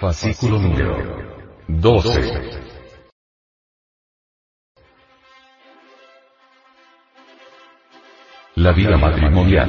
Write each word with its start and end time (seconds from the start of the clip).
Fascículo 0.00 0.58
número 0.58 0.96
12. 1.68 2.10
La 8.54 8.72
vida 8.72 8.96
matrimonial. 8.96 9.68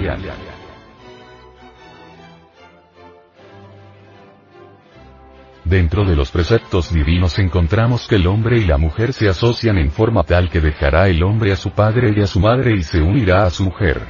Dentro 5.66 6.06
de 6.06 6.16
los 6.16 6.32
preceptos 6.32 6.94
divinos 6.94 7.38
encontramos 7.38 8.08
que 8.08 8.16
el 8.16 8.26
hombre 8.28 8.58
y 8.60 8.64
la 8.64 8.78
mujer 8.78 9.12
se 9.12 9.28
asocian 9.28 9.78
en 9.80 9.92
forma 9.92 10.24
tal 10.24 10.50
que 10.50 10.62
dejará 10.62 11.10
el 11.10 11.24
hombre 11.24 11.52
a 11.52 11.58
su 11.58 11.72
padre 11.72 12.14
y 12.16 12.22
a 12.22 12.28
su 12.28 12.40
madre 12.40 12.74
y 12.78 12.84
se 12.84 13.02
unirá 13.02 13.44
a 13.44 13.50
su 13.50 13.66
mujer. 13.66 14.02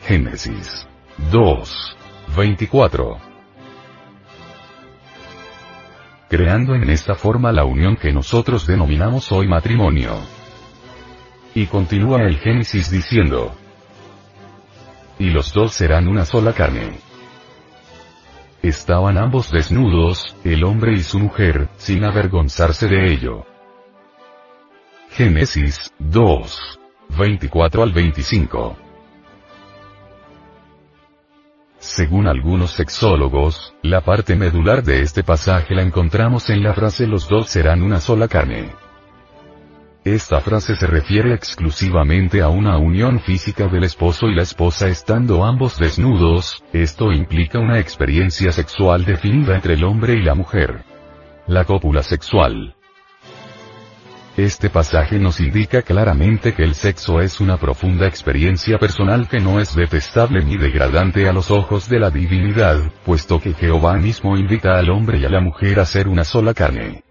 Génesis 0.00 0.88
2. 1.30 1.96
24. 2.34 3.35
Creando 6.28 6.74
en 6.74 6.90
esta 6.90 7.14
forma 7.14 7.52
la 7.52 7.64
unión 7.64 7.96
que 7.96 8.12
nosotros 8.12 8.66
denominamos 8.66 9.30
hoy 9.30 9.46
matrimonio. 9.46 10.18
Y 11.54 11.66
continúa 11.66 12.22
el 12.22 12.38
Génesis 12.38 12.90
diciendo, 12.90 13.54
y 15.18 15.30
los 15.30 15.52
dos 15.52 15.72
serán 15.72 16.08
una 16.08 16.24
sola 16.24 16.52
carne. 16.52 16.98
Estaban 18.62 19.16
ambos 19.16 19.50
desnudos, 19.50 20.36
el 20.44 20.64
hombre 20.64 20.94
y 20.94 21.02
su 21.02 21.18
mujer, 21.18 21.68
sin 21.76 22.04
avergonzarse 22.04 22.88
de 22.88 23.12
ello. 23.12 23.46
Génesis 25.10 25.92
2. 25.98 26.78
24 27.16 27.82
al 27.82 27.92
25. 27.92 28.85
Según 31.96 32.26
algunos 32.26 32.72
sexólogos, 32.72 33.72
la 33.82 34.02
parte 34.02 34.36
medular 34.36 34.82
de 34.82 35.00
este 35.00 35.24
pasaje 35.24 35.74
la 35.74 35.80
encontramos 35.80 36.50
en 36.50 36.62
la 36.62 36.74
frase 36.74 37.06
los 37.06 37.26
dos 37.26 37.48
serán 37.48 37.82
una 37.82 38.00
sola 38.00 38.28
carne. 38.28 38.68
Esta 40.04 40.42
frase 40.42 40.76
se 40.76 40.86
refiere 40.86 41.32
exclusivamente 41.32 42.42
a 42.42 42.48
una 42.48 42.76
unión 42.76 43.18
física 43.20 43.66
del 43.68 43.84
esposo 43.84 44.26
y 44.26 44.34
la 44.34 44.42
esposa 44.42 44.88
estando 44.88 45.42
ambos 45.42 45.78
desnudos, 45.78 46.62
esto 46.74 47.12
implica 47.12 47.60
una 47.60 47.78
experiencia 47.78 48.52
sexual 48.52 49.06
definida 49.06 49.54
entre 49.54 49.72
el 49.72 49.82
hombre 49.82 50.16
y 50.16 50.22
la 50.22 50.34
mujer. 50.34 50.84
La 51.46 51.64
cópula 51.64 52.02
sexual. 52.02 52.75
Este 54.36 54.68
pasaje 54.68 55.18
nos 55.18 55.40
indica 55.40 55.80
claramente 55.80 56.52
que 56.52 56.62
el 56.62 56.74
sexo 56.74 57.22
es 57.22 57.40
una 57.40 57.56
profunda 57.56 58.06
experiencia 58.06 58.76
personal 58.76 59.28
que 59.28 59.40
no 59.40 59.60
es 59.60 59.74
detestable 59.74 60.44
ni 60.44 60.58
degradante 60.58 61.26
a 61.26 61.32
los 61.32 61.50
ojos 61.50 61.88
de 61.88 61.98
la 61.98 62.10
divinidad, 62.10 62.92
puesto 63.06 63.40
que 63.40 63.54
Jehová 63.54 63.96
mismo 63.96 64.36
invita 64.36 64.78
al 64.78 64.90
hombre 64.90 65.20
y 65.20 65.24
a 65.24 65.30
la 65.30 65.40
mujer 65.40 65.80
a 65.80 65.86
ser 65.86 66.06
una 66.06 66.22
sola 66.22 66.52
carne. 66.52 67.02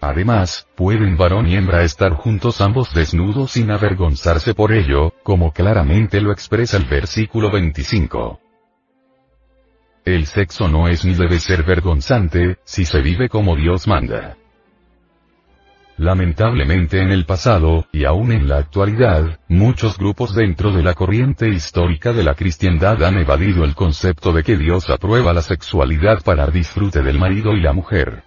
Además, 0.00 0.68
pueden 0.76 1.16
varón 1.16 1.48
y 1.48 1.56
hembra 1.56 1.82
estar 1.82 2.12
juntos 2.12 2.60
ambos 2.60 2.94
desnudos 2.94 3.50
sin 3.50 3.72
avergonzarse 3.72 4.54
por 4.54 4.72
ello, 4.72 5.12
como 5.24 5.50
claramente 5.52 6.20
lo 6.20 6.30
expresa 6.30 6.76
el 6.76 6.84
versículo 6.84 7.50
25. 7.50 8.38
El 10.04 10.26
sexo 10.26 10.68
no 10.68 10.86
es 10.86 11.04
ni 11.04 11.14
debe 11.14 11.40
ser 11.40 11.64
vergonzante, 11.64 12.58
si 12.62 12.84
se 12.84 13.00
vive 13.00 13.28
como 13.28 13.56
Dios 13.56 13.88
manda. 13.88 14.36
Lamentablemente 15.96 17.00
en 17.00 17.12
el 17.12 17.24
pasado, 17.24 17.86
y 17.92 18.04
aún 18.04 18.32
en 18.32 18.48
la 18.48 18.58
actualidad, 18.58 19.38
muchos 19.46 19.96
grupos 19.96 20.34
dentro 20.34 20.72
de 20.72 20.82
la 20.82 20.94
corriente 20.94 21.48
histórica 21.48 22.12
de 22.12 22.24
la 22.24 22.34
cristiandad 22.34 23.02
han 23.04 23.16
evadido 23.18 23.62
el 23.64 23.76
concepto 23.76 24.32
de 24.32 24.42
que 24.42 24.56
Dios 24.56 24.90
aprueba 24.90 25.32
la 25.32 25.42
sexualidad 25.42 26.22
para 26.24 26.48
disfrute 26.48 27.00
del 27.00 27.18
marido 27.20 27.52
y 27.52 27.60
la 27.60 27.72
mujer. 27.72 28.24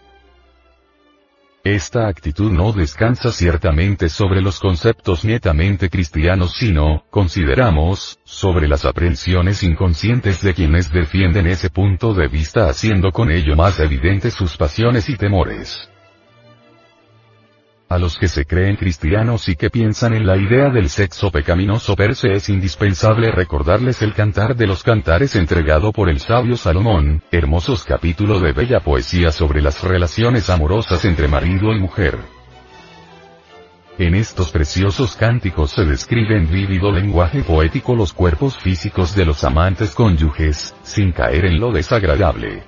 Esta 1.66 2.08
actitud 2.08 2.50
no 2.54 2.72
descansa 2.72 3.34
ciertamente 3.34 4.08
sobre 4.08 4.42
los 4.42 4.62
conceptos 4.62 5.26
netamente 5.26 5.90
cristianos 5.90 6.56
sino, 6.56 7.04
consideramos, 7.10 8.20
sobre 8.24 8.70
las 8.70 8.86
aprensiones 8.86 9.64
inconscientes 9.64 10.42
de 10.42 10.54
quienes 10.54 10.90
defienden 10.90 11.48
ese 11.48 11.70
punto 11.70 12.14
de 12.14 12.30
vista 12.30 12.70
haciendo 12.70 13.12
con 13.12 13.30
ello 13.30 13.58
más 13.58 13.82
evidentes 13.82 14.34
sus 14.34 14.56
pasiones 14.56 15.10
y 15.10 15.18
temores. 15.18 15.90
A 17.90 17.98
los 17.98 18.18
que 18.18 18.28
se 18.28 18.46
creen 18.46 18.76
cristianos 18.76 19.48
y 19.48 19.56
que 19.56 19.70
piensan 19.70 20.14
en 20.14 20.28
la 20.28 20.36
idea 20.36 20.70
del 20.70 20.90
sexo 20.90 21.32
pecaminoso 21.32 21.96
per 21.96 22.16
se 22.16 22.34
es 22.34 22.50
indispensable 22.50 23.32
recordarles 23.32 24.02
el 24.02 24.14
cantar 24.14 24.58
de 24.58 24.68
los 24.68 24.84
cantares 24.84 25.38
entregado 25.38 25.94
por 25.94 26.10
el 26.10 26.20
sabio 26.20 26.58
Salomón, 26.58 27.24
hermosos 27.32 27.86
capítulo 27.86 28.42
de 28.42 28.52
bella 28.52 28.82
poesía 28.82 29.32
sobre 29.32 29.62
las 29.62 29.82
relaciones 29.86 30.50
amorosas 30.50 31.06
entre 31.06 31.30
marido 31.30 31.72
y 31.72 31.80
mujer. 31.80 32.18
En 33.98 34.16
estos 34.16 34.52
preciosos 34.52 35.16
cánticos 35.16 35.72
se 35.72 35.86
describe 35.86 36.36
en 36.36 36.52
vívido 36.52 36.92
lenguaje 36.92 37.42
poético 37.42 37.96
los 37.96 38.12
cuerpos 38.12 38.58
físicos 38.58 39.16
de 39.16 39.26
los 39.26 39.46
amantes 39.46 39.96
cónyuges, 39.96 40.76
sin 40.84 41.14
caer 41.14 41.46
en 41.46 41.62
lo 41.62 41.72
desagradable 41.72 42.64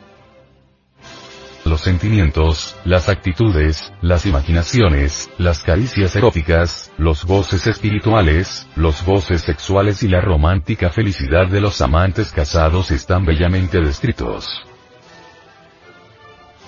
los 1.65 1.81
sentimientos, 1.81 2.75
las 2.85 3.09
actitudes, 3.09 3.91
las 4.01 4.25
imaginaciones, 4.25 5.29
las 5.37 5.63
caricias 5.63 6.15
eróticas, 6.15 6.91
los 6.97 7.25
goces 7.25 7.67
espirituales, 7.67 8.67
los 8.75 9.03
goces 9.05 9.41
sexuales 9.41 10.03
y 10.03 10.07
la 10.07 10.21
romántica 10.21 10.89
felicidad 10.89 11.47
de 11.47 11.61
los 11.61 11.81
amantes 11.81 12.31
casados 12.31 12.91
están 12.91 13.25
bellamente 13.25 13.79
descritos. 13.79 14.68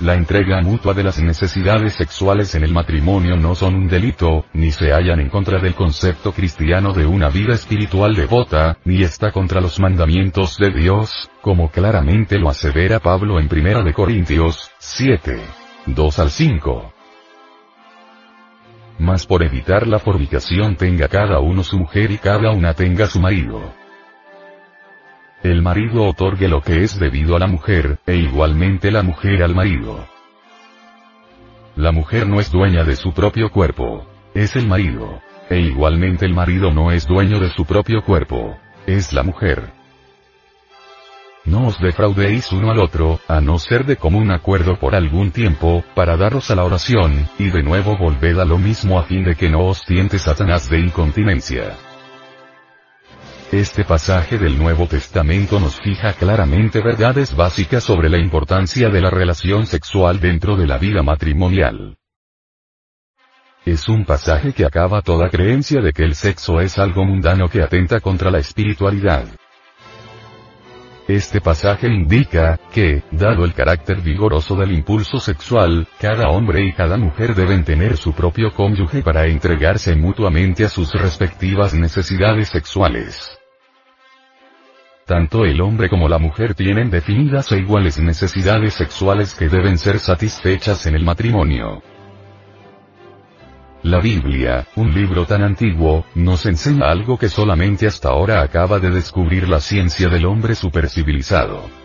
La 0.02 0.16
entrega 0.16 0.60
mutua 0.62 0.96
de 0.96 1.04
las 1.04 1.22
necesidades 1.22 1.94
sexuales 1.94 2.56
en 2.56 2.64
el 2.64 2.74
matrimonio 2.74 3.38
no 3.38 3.54
son 3.54 3.76
un 3.76 3.88
delito, 3.88 4.46
ni 4.52 4.72
se 4.72 4.92
hallan 4.92 5.20
en 5.20 5.30
contra 5.30 5.60
del 5.60 5.76
concepto 5.76 6.32
cristiano 6.32 6.92
de 6.92 7.06
una 7.06 7.30
vida 7.30 7.54
espiritual 7.54 8.16
devota, 8.16 8.80
ni 8.84 9.04
está 9.04 9.32
contra 9.32 9.62
los 9.62 9.80
mandamientos 9.80 10.58
de 10.58 10.72
Dios, 10.72 11.30
como 11.42 11.70
claramente 11.70 12.40
lo 12.40 12.50
asevera 12.50 13.00
Pablo 13.00 13.40
en 13.40 13.48
1 13.48 13.84
de 13.84 13.94
Corintios 13.94 14.72
7. 14.80 15.40
2 15.86 16.20
al 16.20 16.32
5. 16.32 16.94
Mas 18.98 19.28
por 19.28 19.44
evitar 19.44 19.86
la 19.86 20.00
fornicación 20.00 20.78
tenga 20.78 21.10
cada 21.10 21.40
uno 21.42 21.62
su 21.62 21.78
mujer 21.78 22.10
y 22.10 22.18
cada 22.18 22.50
una 22.50 22.74
tenga 22.74 23.06
su 23.06 23.20
marido. 23.20 23.81
El 25.44 25.64
marido 25.64 26.04
otorgue 26.04 26.48
lo 26.48 26.62
que 26.62 26.84
es 26.84 27.00
debido 27.00 27.36
a 27.36 27.40
la 27.40 27.48
mujer, 27.48 27.98
e 28.06 28.16
igualmente 28.16 28.92
la 28.92 29.02
mujer 29.02 29.42
al 29.42 29.56
marido. 29.56 30.06
La 31.76 31.92
mujer 31.92 32.28
no 32.28 32.40
es 32.40 32.52
dueña 32.52 32.84
de 32.84 32.96
su 32.96 33.12
propio 33.12 33.50
cuerpo. 33.50 34.06
Es 34.36 34.56
el 34.56 34.68
marido. 34.68 35.20
E 35.50 35.60
igualmente 35.60 36.26
el 36.26 36.34
marido 36.34 36.72
no 36.72 36.92
es 36.92 37.08
dueño 37.08 37.40
de 37.40 37.50
su 37.50 37.66
propio 37.66 38.04
cuerpo. 38.04 38.58
Es 38.86 39.14
la 39.14 39.24
mujer. 39.24 39.72
No 41.44 41.68
os 41.68 41.80
defraudéis 41.80 42.52
uno 42.52 42.70
al 42.70 42.80
otro, 42.80 43.20
a 43.28 43.42
no 43.42 43.58
ser 43.58 43.86
de 43.86 43.96
común 43.98 44.30
acuerdo 44.32 44.78
por 44.78 44.94
algún 44.94 45.32
tiempo, 45.32 45.84
para 45.96 46.18
daros 46.18 46.52
a 46.52 46.56
la 46.56 46.66
oración, 46.66 47.28
y 47.40 47.50
de 47.50 47.64
nuevo 47.64 47.98
volved 47.98 48.38
a 48.38 48.46
lo 48.46 48.60
mismo 48.60 49.00
a 49.00 49.04
fin 49.04 49.24
de 49.24 49.36
que 49.36 49.50
no 49.50 49.66
os 49.66 49.84
tiente 49.86 50.20
Satanás 50.20 50.70
de 50.70 50.80
incontinencia. 50.80 51.76
Este 53.52 53.84
pasaje 53.84 54.38
del 54.38 54.58
Nuevo 54.58 54.88
Testamento 54.88 55.60
nos 55.60 55.78
fija 55.82 56.14
claramente 56.14 56.80
verdades 56.80 57.36
básicas 57.36 57.84
sobre 57.84 58.08
la 58.08 58.18
importancia 58.18 58.88
de 58.88 59.02
la 59.02 59.10
relación 59.10 59.66
sexual 59.66 60.22
dentro 60.22 60.56
de 60.56 60.68
la 60.68 60.78
vida 60.78 61.04
matrimonial. 61.04 61.98
Es 63.66 63.90
un 63.90 64.06
pasaje 64.06 64.54
que 64.54 64.64
acaba 64.64 65.02
toda 65.02 65.30
creencia 65.30 65.82
de 65.82 65.92
que 65.92 66.04
el 66.04 66.16
sexo 66.16 66.62
es 66.62 66.80
algo 66.80 67.04
mundano 67.04 67.50
que 67.50 67.62
atenta 67.62 68.00
contra 68.00 68.32
la 68.32 68.40
espiritualidad. 68.40 69.26
Este 71.10 71.42
pasaje 71.42 71.90
indica, 71.90 72.58
que, 72.72 73.04
dado 73.12 73.44
el 73.44 73.54
carácter 73.54 74.00
vigoroso 74.00 74.56
del 74.56 74.72
impulso 74.72 75.20
sexual, 75.20 75.90
cada 76.00 76.30
hombre 76.30 76.66
y 76.66 76.72
cada 76.72 76.96
mujer 76.96 77.36
deben 77.36 77.66
tener 77.66 77.98
su 77.98 78.14
propio 78.14 78.54
cónyuge 78.54 79.02
para 79.02 79.28
entregarse 79.28 79.94
mutuamente 79.98 80.64
a 80.64 80.70
sus 80.70 80.94
respectivas 80.94 81.74
necesidades 81.74 82.48
sexuales. 82.48 83.41
Tanto 85.12 85.44
el 85.44 85.60
hombre 85.60 85.90
como 85.90 86.08
la 86.08 86.20
mujer 86.20 86.56
tienen 86.56 86.90
definidas 86.90 87.52
e 87.52 87.58
iguales 87.58 88.00
necesidades 88.00 88.76
sexuales 88.76 89.36
que 89.36 89.50
deben 89.50 89.78
ser 89.78 90.00
satisfechas 90.00 90.86
en 90.86 90.96
el 90.96 91.04
matrimonio. 91.04 91.84
La 93.84 94.00
Biblia, 94.00 94.68
un 94.78 94.94
libro 94.94 95.26
tan 95.26 95.44
antiguo, 95.44 96.06
nos 96.16 96.46
enseña 96.46 96.90
algo 96.90 97.18
que 97.18 97.28
solamente 97.28 97.88
hasta 97.88 98.08
ahora 98.08 98.42
acaba 98.42 98.80
de 98.80 98.90
descubrir 98.90 99.50
la 99.50 99.60
ciencia 99.60 100.08
del 100.08 100.26
hombre 100.26 100.56
supercivilizado 100.56 101.81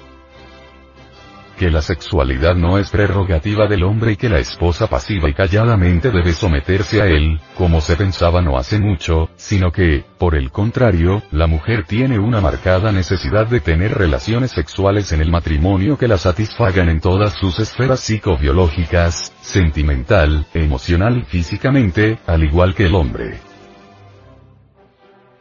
que 1.56 1.70
la 1.70 1.82
sexualidad 1.82 2.54
no 2.54 2.78
es 2.78 2.90
prerrogativa 2.90 3.66
del 3.66 3.82
hombre 3.82 4.12
y 4.12 4.16
que 4.16 4.28
la 4.28 4.38
esposa 4.38 4.86
pasiva 4.86 5.28
y 5.28 5.34
calladamente 5.34 6.10
debe 6.10 6.32
someterse 6.32 7.02
a 7.02 7.06
él, 7.06 7.40
como 7.56 7.80
se 7.80 7.96
pensaba 7.96 8.42
no 8.42 8.58
hace 8.58 8.78
mucho, 8.78 9.30
sino 9.36 9.72
que, 9.72 10.04
por 10.18 10.34
el 10.34 10.50
contrario, 10.50 11.22
la 11.32 11.46
mujer 11.46 11.84
tiene 11.84 12.18
una 12.18 12.40
marcada 12.40 12.92
necesidad 12.92 13.46
de 13.46 13.60
tener 13.60 13.96
relaciones 13.96 14.52
sexuales 14.52 15.12
en 15.12 15.20
el 15.20 15.30
matrimonio 15.30 15.96
que 15.96 16.08
la 16.08 16.18
satisfagan 16.18 16.88
en 16.88 17.00
todas 17.00 17.34
sus 17.34 17.58
esferas 17.58 18.00
psicobiológicas, 18.00 19.32
sentimental, 19.40 20.46
emocional 20.54 21.18
y 21.18 21.22
físicamente, 21.22 22.18
al 22.26 22.44
igual 22.44 22.74
que 22.74 22.86
el 22.86 22.94
hombre. 22.94 23.55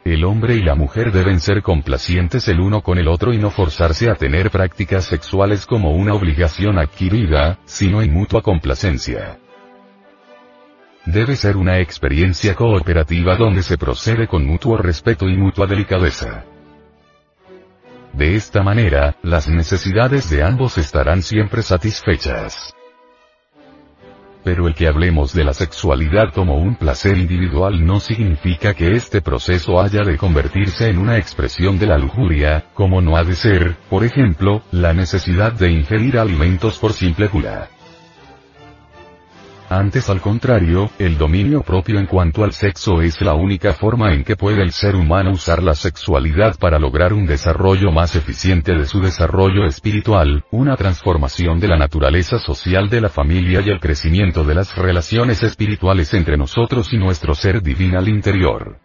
El 0.06 0.24
hombre 0.24 0.54
y 0.54 0.62
la 0.62 0.76
mujer 0.76 1.10
deben 1.10 1.40
ser 1.40 1.62
complacientes 1.62 2.46
el 2.46 2.60
uno 2.60 2.80
con 2.80 2.96
el 2.96 3.08
otro 3.08 3.32
y 3.32 3.38
no 3.38 3.50
forzarse 3.50 4.08
a 4.08 4.14
tener 4.14 4.52
prácticas 4.52 5.04
sexuales 5.04 5.66
como 5.66 5.96
una 5.96 6.14
obligación 6.14 6.78
adquirida, 6.78 7.58
sino 7.64 8.00
en 8.00 8.14
mutua 8.14 8.40
complacencia. 8.40 9.40
Debe 11.06 11.34
ser 11.34 11.56
una 11.56 11.80
experiencia 11.80 12.54
cooperativa 12.54 13.34
donde 13.34 13.64
se 13.64 13.76
procede 13.76 14.28
con 14.28 14.46
mutuo 14.46 14.76
respeto 14.76 15.28
y 15.28 15.36
mutua 15.36 15.66
delicadeza. 15.66 16.44
De 18.12 18.36
esta 18.36 18.62
manera, 18.62 19.16
las 19.24 19.48
necesidades 19.48 20.30
de 20.30 20.44
ambos 20.44 20.78
estarán 20.78 21.20
siempre 21.20 21.62
satisfechas 21.62 22.75
pero 24.46 24.68
el 24.68 24.76
que 24.76 24.86
hablemos 24.86 25.32
de 25.32 25.42
la 25.42 25.52
sexualidad 25.52 26.32
como 26.32 26.56
un 26.58 26.76
placer 26.76 27.18
individual 27.18 27.84
no 27.84 27.98
significa 27.98 28.74
que 28.74 28.92
este 28.92 29.20
proceso 29.20 29.80
haya 29.80 30.04
de 30.04 30.16
convertirse 30.16 30.88
en 30.88 30.98
una 30.98 31.18
expresión 31.18 31.80
de 31.80 31.86
la 31.86 31.98
lujuria, 31.98 32.66
como 32.72 33.00
no 33.00 33.16
ha 33.16 33.24
de 33.24 33.34
ser, 33.34 33.76
por 33.90 34.04
ejemplo, 34.04 34.62
la 34.70 34.92
necesidad 34.92 35.52
de 35.52 35.72
ingerir 35.72 36.16
alimentos 36.16 36.78
por 36.78 36.92
simple 36.92 37.28
cura. 37.28 37.70
Antes 39.68 40.08
al 40.10 40.20
contrario, 40.20 40.90
el 40.96 41.18
dominio 41.18 41.62
propio 41.62 41.98
en 41.98 42.06
cuanto 42.06 42.44
al 42.44 42.52
sexo 42.52 43.02
es 43.02 43.20
la 43.20 43.34
única 43.34 43.72
forma 43.72 44.14
en 44.14 44.22
que 44.22 44.36
puede 44.36 44.62
el 44.62 44.70
ser 44.70 44.94
humano 44.94 45.32
usar 45.32 45.60
la 45.60 45.74
sexualidad 45.74 46.56
para 46.56 46.78
lograr 46.78 47.12
un 47.12 47.26
desarrollo 47.26 47.90
más 47.90 48.14
eficiente 48.14 48.76
de 48.76 48.86
su 48.86 49.00
desarrollo 49.00 49.64
espiritual, 49.66 50.44
una 50.52 50.76
transformación 50.76 51.58
de 51.58 51.66
la 51.66 51.76
naturaleza 51.76 52.38
social 52.38 52.88
de 52.88 53.00
la 53.00 53.08
familia 53.08 53.60
y 53.60 53.70
el 53.70 53.80
crecimiento 53.80 54.44
de 54.44 54.54
las 54.54 54.76
relaciones 54.76 55.42
espirituales 55.42 56.14
entre 56.14 56.36
nosotros 56.36 56.92
y 56.92 56.98
nuestro 56.98 57.34
ser 57.34 57.60
divino 57.60 57.98
al 57.98 58.08
interior. 58.08 58.78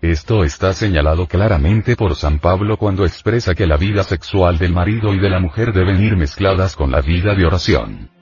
Esto 0.00 0.44
está 0.44 0.72
señalado 0.74 1.26
claramente 1.26 1.96
por 1.96 2.14
San 2.14 2.38
Pablo 2.38 2.76
cuando 2.76 3.04
expresa 3.04 3.56
que 3.56 3.66
la 3.66 3.76
vida 3.76 4.04
sexual 4.04 4.58
del 4.58 4.72
marido 4.72 5.12
y 5.12 5.18
de 5.18 5.28
la 5.28 5.40
mujer 5.40 5.72
deben 5.72 6.00
ir 6.04 6.16
mezcladas 6.16 6.76
con 6.76 6.92
la 6.92 7.00
vida 7.00 7.34
de 7.34 7.44
oración. 7.44 8.17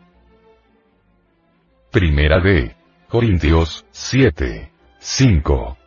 Primera 1.97 2.41
de 2.41 2.77
Corintios 3.09 3.87
7. 3.91 4.71
5. 4.99 5.79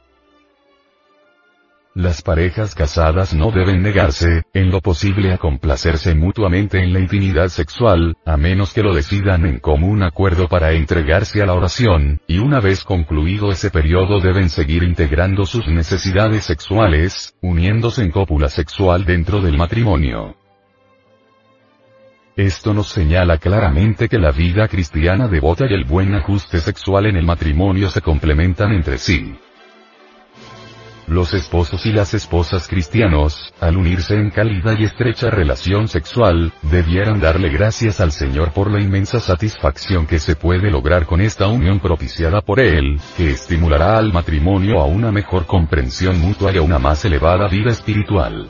Las 1.94 2.24
parejas 2.24 2.74
casadas 2.74 3.36
no 3.36 3.52
deben 3.52 3.84
negarse, 3.84 4.42
en 4.56 4.72
lo 4.72 4.82
posible 4.82 5.32
a 5.34 5.38
complacerse 5.38 6.16
mutuamente 6.16 6.80
en 6.84 6.94
la 6.94 7.00
intimidad 7.00 7.50
sexual, 7.50 8.18
a 8.26 8.38
menos 8.38 8.74
que 8.74 8.82
lo 8.82 8.96
decidan 8.96 9.46
en 9.46 9.60
común 9.60 10.02
acuerdo 10.02 10.48
para 10.48 10.72
entregarse 10.72 11.44
a 11.44 11.46
la 11.46 11.54
oración, 11.54 12.22
y 12.26 12.40
una 12.40 12.60
vez 12.60 12.84
concluido 12.84 13.52
ese 13.52 13.70
periodo 13.70 14.20
deben 14.20 14.50
seguir 14.50 14.82
integrando 14.82 15.46
sus 15.46 15.68
necesidades 15.68 16.44
sexuales, 16.44 17.36
uniéndose 17.44 18.02
en 18.02 18.10
cópula 18.10 18.50
sexual 18.50 19.06
dentro 19.06 19.42
del 19.42 19.58
matrimonio. 19.58 20.36
Esto 22.40 22.74
nos 22.74 22.88
señala 22.88 23.38
claramente 23.38 24.08
que 24.08 24.18
la 24.18 24.32
vida 24.32 24.70
cristiana 24.70 25.28
devota 25.28 25.66
y 25.70 25.74
el 25.74 25.84
buen 25.84 26.16
ajuste 26.16 26.62
sexual 26.62 27.08
en 27.08 27.18
el 27.18 27.26
matrimonio 27.26 27.90
se 27.90 28.00
complementan 28.00 28.72
entre 28.72 28.98
sí. 28.98 29.36
Los 31.08 31.34
esposos 31.34 31.86
y 31.86 31.92
las 31.92 32.14
esposas 32.14 32.70
cristianos, 32.70 33.54
al 33.60 33.76
unirse 33.76 34.16
en 34.16 34.30
cálida 34.30 34.74
y 34.80 34.86
estrecha 34.86 35.30
relación 35.30 35.90
sexual, 35.90 36.54
debieran 36.62 37.20
darle 37.20 37.50
gracias 37.50 38.00
al 38.00 38.14
Señor 38.14 38.54
por 38.54 38.72
la 38.72 38.80
inmensa 38.80 39.20
satisfacción 39.20 40.08
que 40.08 40.20
se 40.20 40.38
puede 40.38 40.72
lograr 40.72 41.06
con 41.06 41.20
esta 41.20 41.48
unión 41.48 41.82
propiciada 41.82 42.40
por 42.40 42.62
Él, 42.62 43.02
que 43.18 43.32
estimulará 43.32 43.98
al 43.98 44.14
matrimonio 44.14 44.80
a 44.80 44.86
una 44.86 45.12
mejor 45.12 45.46
comprensión 45.46 46.18
mutua 46.22 46.54
y 46.54 46.58
a 46.60 46.62
una 46.62 46.80
más 46.80 47.04
elevada 47.04 47.50
vida 47.50 47.72
espiritual. 47.72 48.50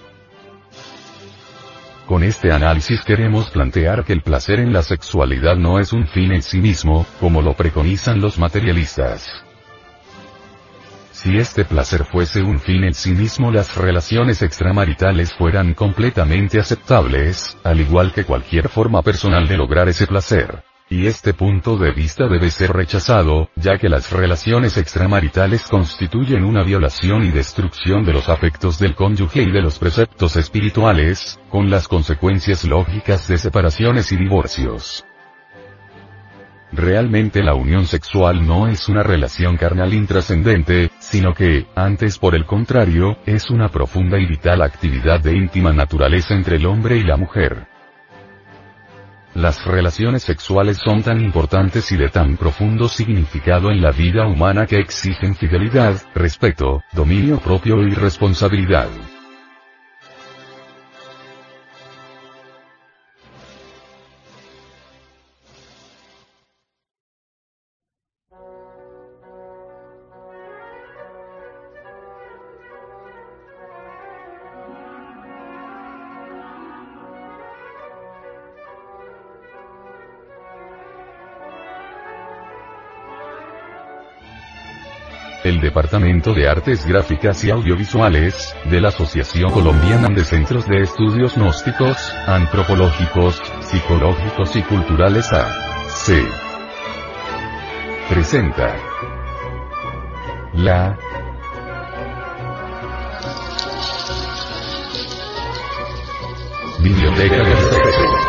Con 2.09 2.23
este 2.23 2.51
análisis 2.51 3.03
queremos 3.03 3.51
plantear 3.51 4.03
que 4.03 4.13
el 4.13 4.23
placer 4.23 4.59
en 4.59 4.73
la 4.73 4.81
sexualidad 4.81 5.55
no 5.57 5.77
es 5.77 5.93
un 5.93 6.07
fin 6.07 6.31
en 6.31 6.41
sí 6.41 6.57
mismo, 6.57 7.05
como 7.19 7.43
lo 7.43 7.53
preconizan 7.53 8.19
los 8.19 8.39
materialistas. 8.39 9.31
Si 11.11 11.37
este 11.37 11.65
placer 11.65 12.05
fuese 12.05 12.41
un 12.41 12.59
fin 12.59 12.83
en 12.83 12.95
sí 12.95 13.11
mismo 13.11 13.51
las 13.51 13.77
relaciones 13.77 14.41
extramaritales 14.41 15.31
fueran 15.35 15.75
completamente 15.75 16.59
aceptables, 16.59 17.55
al 17.63 17.79
igual 17.79 18.11
que 18.11 18.23
cualquier 18.23 18.69
forma 18.69 19.03
personal 19.03 19.47
de 19.47 19.57
lograr 19.57 19.87
ese 19.87 20.07
placer. 20.07 20.63
Y 20.91 21.05
este 21.05 21.35
punto 21.35 21.77
de 21.77 21.91
vista 21.91 22.27
debe 22.27 22.49
ser 22.49 22.71
rechazado, 22.71 23.49
ya 23.55 23.77
que 23.77 23.89
las 23.89 24.11
relaciones 24.11 24.75
extramaritales 24.75 25.67
constituyen 25.69 26.43
una 26.43 26.63
violación 26.63 27.23
y 27.23 27.29
destrucción 27.29 28.03
de 28.03 28.13
los 28.13 28.27
afectos 28.27 28.79
del 28.79 28.95
cónyuge 28.95 29.43
y 29.43 29.51
de 29.51 29.61
los 29.61 29.77
preceptos 29.77 30.35
espirituales, 30.35 31.39
con 31.51 31.69
las 31.69 31.87
consecuencias 31.87 32.63
lógicas 32.63 33.27
de 33.27 33.37
separaciones 33.37 34.11
y 34.11 34.17
divorcios. 34.17 35.05
Realmente 36.71 37.43
la 37.43 37.53
unión 37.53 37.85
sexual 37.85 38.47
no 38.47 38.67
es 38.67 38.89
una 38.89 39.03
relación 39.03 39.57
carnal 39.57 39.93
intrascendente, 39.93 40.89
sino 40.97 41.35
que, 41.35 41.67
antes 41.75 42.17
por 42.17 42.33
el 42.33 42.45
contrario, 42.45 43.17
es 43.27 43.51
una 43.51 43.69
profunda 43.69 44.17
y 44.17 44.25
vital 44.25 44.63
actividad 44.63 45.19
de 45.19 45.35
íntima 45.35 45.71
naturaleza 45.71 46.33
entre 46.33 46.55
el 46.55 46.65
hombre 46.65 46.97
y 46.97 47.03
la 47.03 47.15
mujer. 47.15 47.78
Las 49.39 49.63
relaciones 49.63 50.23
sexuales 50.23 50.79
son 50.83 51.01
tan 51.01 51.21
importantes 51.21 51.93
y 51.93 51.95
de 51.95 52.09
tan 52.09 52.35
profundo 52.35 52.89
significado 52.89 53.71
en 53.71 53.81
la 53.81 53.91
vida 53.91 54.27
humana 54.27 54.67
que 54.67 54.81
exigen 54.81 55.33
fidelidad, 55.33 55.95
respeto, 56.13 56.83
dominio 56.91 57.39
propio 57.39 57.81
y 57.87 57.91
responsabilidad. 57.91 58.89
El 85.49 85.59
Departamento 85.59 86.33
de 86.33 86.47
Artes 86.47 86.85
Gráficas 86.85 87.43
y 87.43 87.49
Audiovisuales, 87.49 88.55
de 88.65 88.79
la 88.79 88.89
Asociación 88.89 89.51
Colombiana 89.51 90.07
de 90.09 90.23
Centros 90.23 90.67
de 90.67 90.81
Estudios 90.83 91.35
Gnósticos, 91.35 92.13
Antropológicos, 92.27 93.41
Psicológicos 93.61 94.55
y 94.55 94.61
Culturales 94.61 95.33
A.C. 95.33 96.23
Presenta 98.09 98.75
la 100.53 100.97
Biblioteca 106.79 107.37
del 107.37 107.57
Sexo. 107.57 108.28